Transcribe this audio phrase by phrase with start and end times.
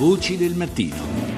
[0.00, 1.29] Voci del mattino.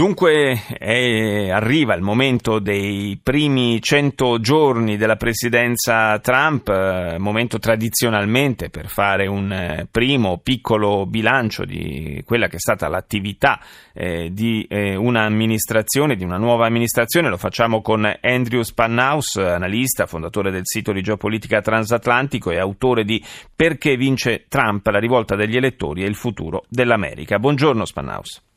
[0.00, 8.70] Dunque è, arriva il momento dei primi 100 giorni della presidenza Trump, eh, momento tradizionalmente
[8.70, 13.60] per fare un eh, primo piccolo bilancio di quella che è stata l'attività
[13.92, 17.28] eh, di eh, un'amministrazione, di una nuova amministrazione.
[17.28, 23.22] Lo facciamo con Andrew Spanhaus, analista, fondatore del sito di geopolitica transatlantico e autore di
[23.54, 27.38] Perché vince Trump, la rivolta degli elettori e il futuro dell'America.
[27.38, 28.48] Buongiorno Spanhaus.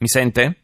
[0.00, 0.56] Mi sente?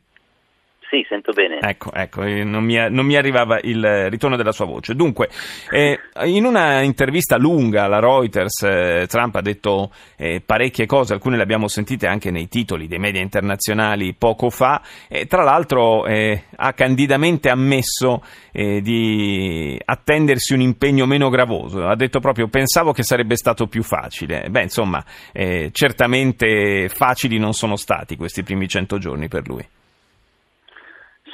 [0.94, 1.58] Sì, sento bene.
[1.60, 4.94] Ecco, ecco non, mi, non, mi, arrivava il ritorno della sua voce.
[4.94, 5.28] Dunque,
[5.68, 11.36] eh, in una intervista lunga alla Reuters, eh, Trump ha detto eh, parecchie cose, alcune
[11.36, 14.80] le abbiamo sentite anche nei titoli dei media internazionali poco fa,
[15.26, 18.22] tra l'altro eh, ha candidamente ammesso
[18.52, 21.88] eh, di attendersi un impegno meno gravoso.
[21.88, 24.46] Ha detto proprio, pensavo che sarebbe stato più facile.
[24.48, 29.66] Beh, insomma, eh, certamente facili non sono stati questi primi cento giorni per lui.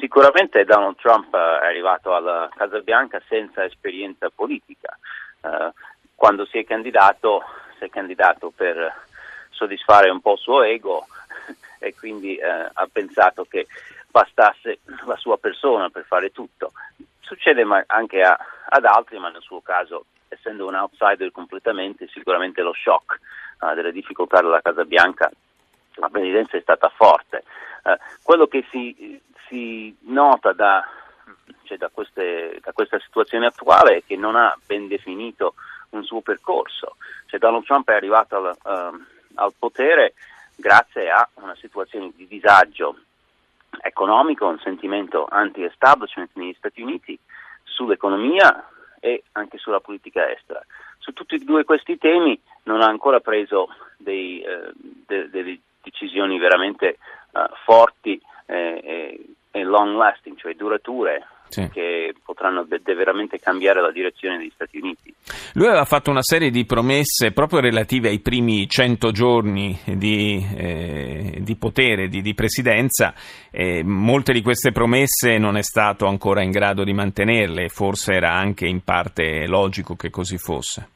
[0.01, 4.99] Sicuramente Donald Trump è arrivato alla Casa Bianca senza esperienza politica.
[5.43, 5.71] Uh,
[6.15, 7.45] quando si è candidato,
[7.77, 8.95] si è candidato per
[9.51, 11.07] soddisfare un po' il suo ego
[11.79, 13.67] e quindi uh, ha pensato che
[14.11, 16.73] bastasse la sua persona per fare tutto.
[17.21, 18.39] Succede anche a,
[18.71, 23.19] ad altri, ma nel suo caso, essendo un outsider completamente, sicuramente lo shock
[23.61, 25.31] uh, delle difficoltà della Casa Bianca,
[25.97, 27.45] la presidenza è stata forte.
[28.23, 30.89] Quello che si si nota da,
[31.65, 35.55] cioè da, queste, da, questa situazione attuale è che non ha ben definito
[35.91, 36.97] un suo percorso.
[37.27, 40.15] Cioè Donald Trump è arrivato al, uh, al potere
[40.55, 42.97] grazie a una situazione di disagio
[43.83, 47.19] economico, un sentimento anti-establishment negli Stati Uniti
[47.65, 48.69] sull'economia
[49.01, 50.65] e anche sulla politica estera.
[50.99, 56.39] Su tutti e due questi temi non ha ancora preso dei, eh, de, delle decisioni
[56.39, 56.99] veramente
[57.65, 59.19] forti eh,
[59.51, 61.69] e long lasting, cioè durature, sì.
[61.73, 65.15] che potranno veramente cambiare la direzione degli Stati Uniti.
[65.55, 71.39] Lui aveva fatto una serie di promesse proprio relative ai primi 100 giorni di, eh,
[71.41, 73.13] di potere, di, di presidenza,
[73.51, 78.33] e molte di queste promesse non è stato ancora in grado di mantenerle, forse era
[78.33, 80.89] anche in parte logico che così fosse.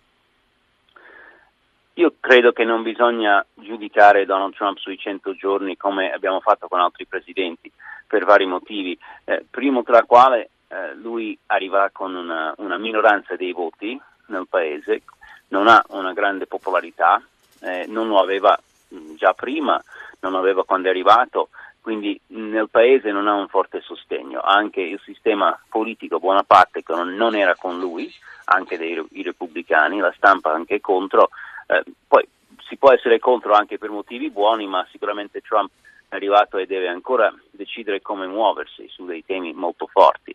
[1.95, 6.81] Io credo che non bisogna giudicare Donald Trump sui 100 giorni come abbiamo fatto con
[6.81, 7.71] altri presidenti
[8.07, 13.53] per vari motivi, eh, primo tra quali eh, lui arriva con una, una, minoranza dei
[13.53, 15.03] voti nel paese,
[15.49, 17.23] non ha una grande popolarità,
[17.61, 18.59] eh, non lo aveva
[18.93, 19.81] mm, già prima,
[20.21, 21.51] non lo aveva quando è arrivato,
[21.81, 26.93] quindi nel paese non ha un forte sostegno, anche il sistema politico buona parte che
[26.95, 28.13] non era con lui,
[28.47, 31.29] anche dei i repubblicani, la stampa anche contro,
[31.67, 32.27] eh, poi
[32.67, 35.71] si può essere contro anche per motivi buoni, ma sicuramente Trump
[36.09, 40.35] è arrivato e deve ancora decidere come muoversi su dei temi molto forti.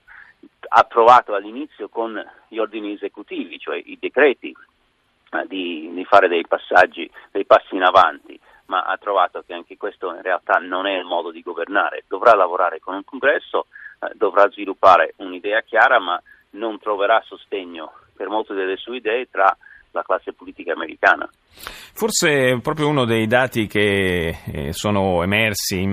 [0.71, 4.55] Ha provato all'inizio con gli ordini esecutivi, cioè i decreti,
[5.31, 9.77] eh, di, di, fare dei passaggi, dei passi in avanti, ma ha trovato che anche
[9.77, 12.03] questo in realtà non è il modo di governare.
[12.07, 13.65] Dovrà lavorare con un congresso,
[13.99, 19.55] eh, dovrà sviluppare un'idea chiara, ma non troverà sostegno per molte delle sue idee tra
[19.91, 21.29] la classe politica americana.
[21.99, 25.91] Forse proprio uno dei dati che eh, sono emersi in,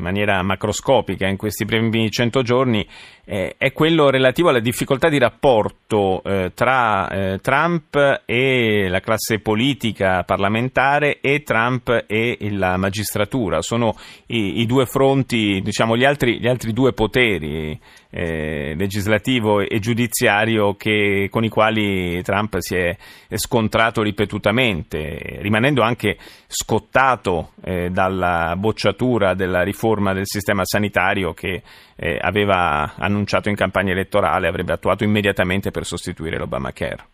[0.00, 2.84] maniera macroscopica in questi primi 100 giorni
[3.24, 10.24] eh, è quello relativo alla difficoltà di rapporto eh, tra Trump e la classe politica
[10.24, 13.62] parlamentare e Trump e la magistratura.
[13.62, 13.94] Sono
[14.26, 17.78] i, due fronti, diciamo gli altri, gli altri due poteri
[18.08, 22.96] legislativo e giudiziario che, con i quali Trump si è
[23.34, 26.16] scontrato ripetutamente rimanendo anche
[26.46, 31.62] scottato eh, dalla bocciatura della riforma del sistema sanitario che
[31.96, 37.04] eh, aveva annunciato in campagna elettorale avrebbe attuato immediatamente per sostituire l'Obamacare.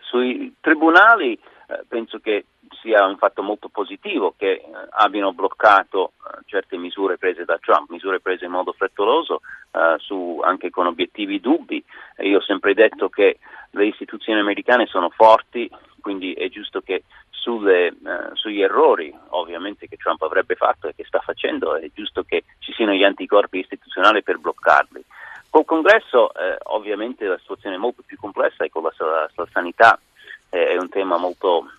[0.00, 2.44] Sui tribunali eh, penso che
[2.80, 7.90] sia un fatto molto positivo che eh, abbiano bloccato eh, certe misure prese da Trump,
[7.90, 9.40] misure prese in modo frettoloso,
[9.72, 11.82] eh, su, anche con obiettivi dubbi.
[12.18, 13.38] Io ho sempre detto che
[13.70, 15.70] le istituzioni americane sono forti,
[16.08, 17.92] quindi è giusto che sulle, eh,
[18.32, 22.72] sugli errori ovviamente che Trump avrebbe fatto e che sta facendo, è giusto che ci
[22.72, 25.04] siano gli anticorpi istituzionali per bloccarli.
[25.50, 29.48] Col congresso eh, ovviamente la situazione è molto più complessa e con la, la, la
[29.52, 30.00] sanità
[30.48, 31.72] eh, è un tema molto,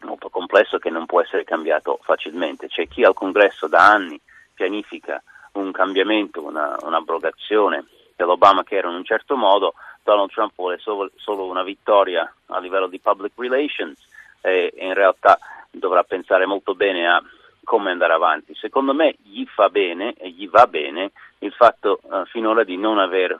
[0.00, 2.66] molto complesso che non può essere cambiato facilmente.
[2.66, 4.20] C'è chi al congresso da anni
[4.54, 5.22] pianifica
[5.52, 7.84] un cambiamento, una, un'abrogazione
[8.16, 12.58] dell'Obama che era in un certo modo, Donald Trump vuole solo, solo una vittoria a
[12.58, 14.06] livello di public relations,
[14.40, 15.38] e in realtà
[15.70, 17.22] dovrà pensare molto bene a
[17.64, 18.54] come andare avanti.
[18.54, 22.98] Secondo me gli fa bene e gli va bene il fatto uh, finora di non,
[22.98, 23.38] aver,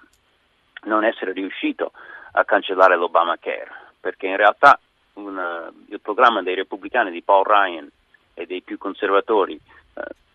[0.85, 1.93] non essere riuscito
[2.33, 3.71] a cancellare l'Obamacare,
[4.01, 4.79] perché in realtà
[5.15, 7.91] un, uh, il programma dei repubblicani di Paul Ryan
[8.35, 9.61] e dei più conservatori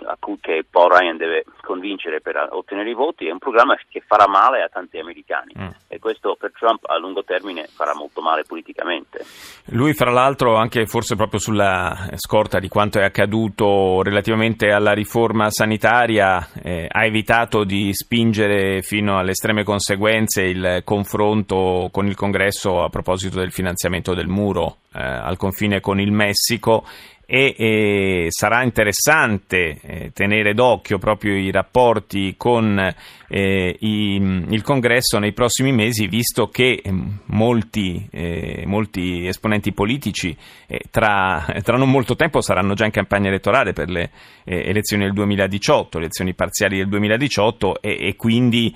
[0.05, 0.37] a cui
[0.69, 4.69] Paul Ryan deve convincere per ottenere i voti, è un programma che farà male a
[4.69, 5.67] tanti americani mm.
[5.97, 9.25] E questo per Trump a lungo termine farà molto male politicamente.
[9.71, 15.49] Lui fra l'altro anche forse proprio sulla scorta di quanto è accaduto relativamente alla riforma
[15.49, 22.83] sanitaria eh, ha evitato di spingere fino alle estreme conseguenze il confronto con il Congresso
[22.83, 26.85] a proposito del finanziamento del muro eh, al confine con il Messico
[27.29, 32.79] e, e sarà interessante eh, tenere d'occhio proprio i rapporti con
[33.27, 34.15] eh, i,
[34.49, 36.93] il Congresso nei prossimi mesi, visto che eh,
[37.25, 40.35] molti, eh, molti esponenti politici
[40.67, 44.09] eh, tra, tra, non molto tempo saranno già in campagna elettorale per le
[44.45, 48.73] eh, elezioni del 2018, elezioni parziali del 2018 e, e quindi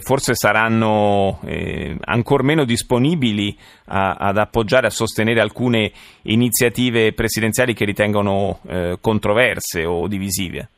[0.00, 1.40] forse saranno
[2.04, 3.56] ancora meno disponibili
[3.86, 10.68] a, ad appoggiare, a sostenere alcune iniziative presidenziali che ritengono eh, controverse o divisive?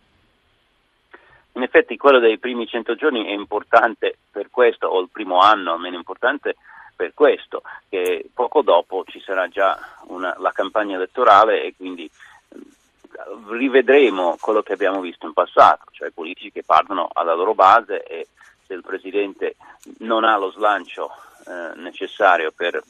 [1.53, 5.73] In effetti quello dei primi 100 giorni è importante per questo, o il primo anno
[5.73, 6.57] almeno importante
[6.97, 9.79] per questo, che poco dopo ci sarà già
[10.09, 12.11] una, la campagna elettorale e quindi
[12.57, 18.03] mm, rivedremo quello che abbiamo visto in passato, cioè politici che parlano alla loro base
[18.03, 18.27] e
[18.67, 19.55] se il Presidente
[19.99, 21.11] non ha lo slancio
[21.47, 22.83] eh, necessario per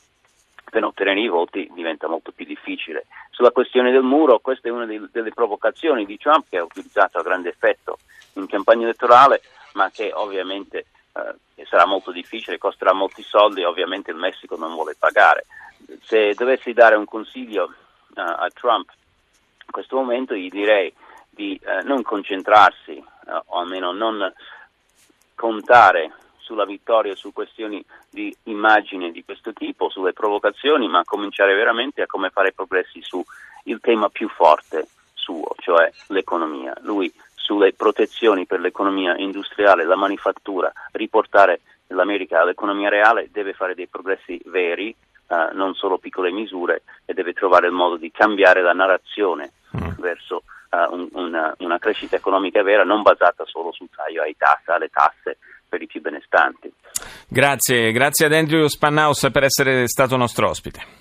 [0.75, 3.07] per ottenere i voti diventa molto più difficile.
[3.31, 7.23] Sulla questione del muro, questa è una delle provocazioni di Trump che ha utilizzato a
[7.23, 7.99] grande effetto
[8.33, 9.41] in campagna elettorale,
[9.75, 14.75] ma che ovviamente eh, sarà molto difficile, costerà molti soldi e ovviamente il Messico non
[14.75, 15.47] vuole pagare.
[16.03, 17.73] Se dovessi dare un consiglio
[18.17, 18.91] eh, a Trump
[19.67, 20.93] in questo momento gli direi
[21.31, 23.05] di eh, non concentrarsi eh,
[23.47, 24.33] o almeno non
[25.37, 26.13] contare
[26.45, 32.07] sulla vittoria su questioni di immagine di questo tipo, sulle provocazioni, ma cominciare veramente a
[32.07, 33.25] come fare progressi sul
[33.81, 36.75] tema più forte suo, cioè l'economia.
[36.83, 43.87] Lui sulle protezioni per l'economia industriale, la manifattura, riportare l'America all'economia reale, deve fare dei
[43.87, 48.73] progressi veri, eh, non solo piccole misure, e deve trovare il modo di cambiare la
[48.73, 50.01] narrazione mm.
[50.01, 50.43] verso
[50.91, 55.39] un, una, una, crescita economica vera, non basata solo sul taglio ai tasse, alle tasse
[55.75, 56.73] per i più benestanti.
[57.27, 60.94] Grazie, grazie ad Andrew Spannaus per essere stato nostro ospite.